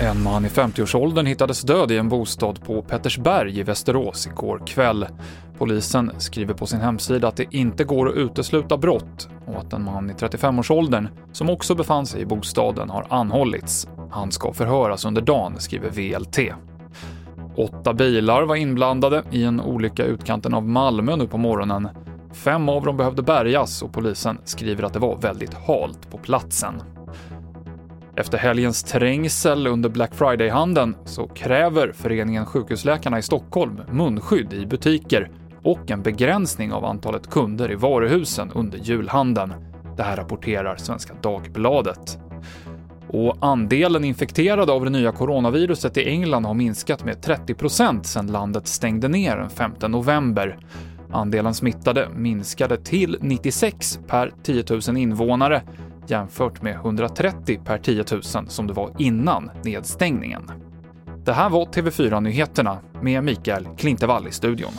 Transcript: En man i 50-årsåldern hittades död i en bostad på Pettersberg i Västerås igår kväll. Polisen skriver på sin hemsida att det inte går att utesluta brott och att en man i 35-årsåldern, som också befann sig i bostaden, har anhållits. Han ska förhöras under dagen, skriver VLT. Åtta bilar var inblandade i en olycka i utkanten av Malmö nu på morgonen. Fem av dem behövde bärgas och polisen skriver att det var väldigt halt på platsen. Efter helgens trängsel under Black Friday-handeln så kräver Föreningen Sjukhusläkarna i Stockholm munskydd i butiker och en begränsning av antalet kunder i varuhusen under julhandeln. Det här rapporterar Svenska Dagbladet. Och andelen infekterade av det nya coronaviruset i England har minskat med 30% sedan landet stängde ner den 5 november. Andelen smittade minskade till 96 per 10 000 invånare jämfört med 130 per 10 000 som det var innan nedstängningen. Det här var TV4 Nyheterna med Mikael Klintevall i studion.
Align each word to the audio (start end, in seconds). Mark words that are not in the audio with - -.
En 0.00 0.22
man 0.22 0.44
i 0.44 0.48
50-årsåldern 0.48 1.26
hittades 1.26 1.62
död 1.62 1.90
i 1.90 1.96
en 1.96 2.08
bostad 2.08 2.64
på 2.64 2.82
Pettersberg 2.82 3.58
i 3.58 3.62
Västerås 3.62 4.26
igår 4.26 4.62
kväll. 4.66 5.06
Polisen 5.58 6.10
skriver 6.18 6.54
på 6.54 6.66
sin 6.66 6.80
hemsida 6.80 7.28
att 7.28 7.36
det 7.36 7.46
inte 7.50 7.84
går 7.84 8.08
att 8.08 8.14
utesluta 8.14 8.76
brott 8.76 9.28
och 9.46 9.58
att 9.58 9.72
en 9.72 9.84
man 9.84 10.10
i 10.10 10.12
35-årsåldern, 10.12 11.08
som 11.32 11.50
också 11.50 11.74
befann 11.74 12.06
sig 12.06 12.20
i 12.20 12.26
bostaden, 12.26 12.90
har 12.90 13.06
anhållits. 13.08 13.88
Han 14.10 14.32
ska 14.32 14.52
förhöras 14.52 15.04
under 15.04 15.22
dagen, 15.22 15.54
skriver 15.58 15.90
VLT. 15.90 16.38
Åtta 17.56 17.94
bilar 17.94 18.42
var 18.42 18.56
inblandade 18.56 19.22
i 19.30 19.44
en 19.44 19.60
olycka 19.60 20.06
i 20.06 20.08
utkanten 20.08 20.54
av 20.54 20.68
Malmö 20.68 21.16
nu 21.16 21.26
på 21.26 21.38
morgonen. 21.38 21.88
Fem 22.32 22.68
av 22.68 22.84
dem 22.84 22.96
behövde 22.96 23.22
bärgas 23.22 23.82
och 23.82 23.92
polisen 23.92 24.38
skriver 24.44 24.82
att 24.82 24.92
det 24.92 24.98
var 24.98 25.16
väldigt 25.16 25.54
halt 25.54 26.10
på 26.10 26.18
platsen. 26.18 26.82
Efter 28.16 28.38
helgens 28.38 28.82
trängsel 28.82 29.66
under 29.66 29.88
Black 29.88 30.14
Friday-handeln 30.14 30.96
så 31.04 31.26
kräver 31.26 31.92
Föreningen 31.92 32.46
Sjukhusläkarna 32.46 33.18
i 33.18 33.22
Stockholm 33.22 33.80
munskydd 33.90 34.52
i 34.52 34.66
butiker 34.66 35.30
och 35.62 35.90
en 35.90 36.02
begränsning 36.02 36.72
av 36.72 36.84
antalet 36.84 37.30
kunder 37.30 37.72
i 37.72 37.74
varuhusen 37.74 38.50
under 38.54 38.78
julhandeln. 38.78 39.54
Det 39.96 40.02
här 40.02 40.16
rapporterar 40.16 40.76
Svenska 40.76 41.14
Dagbladet. 41.22 42.18
Och 43.08 43.36
andelen 43.40 44.04
infekterade 44.04 44.72
av 44.72 44.84
det 44.84 44.90
nya 44.90 45.12
coronaviruset 45.12 45.96
i 45.96 46.08
England 46.08 46.44
har 46.44 46.54
minskat 46.54 47.04
med 47.04 47.16
30% 47.16 48.02
sedan 48.02 48.26
landet 48.26 48.66
stängde 48.66 49.08
ner 49.08 49.36
den 49.36 49.50
5 49.50 49.72
november. 49.88 50.58
Andelen 51.10 51.54
smittade 51.54 52.08
minskade 52.16 52.76
till 52.76 53.18
96 53.20 53.98
per 54.06 54.32
10 54.42 54.64
000 54.88 54.96
invånare 54.96 55.62
jämfört 56.06 56.62
med 56.62 56.74
130 56.74 57.60
per 57.64 57.78
10 57.78 58.04
000 58.12 58.22
som 58.48 58.66
det 58.66 58.72
var 58.72 58.92
innan 58.98 59.50
nedstängningen. 59.64 60.50
Det 61.24 61.32
här 61.32 61.50
var 61.50 61.64
TV4 61.64 62.20
Nyheterna 62.20 62.78
med 63.02 63.24
Mikael 63.24 63.68
Klintevall 63.76 64.28
i 64.28 64.32
studion. 64.32 64.72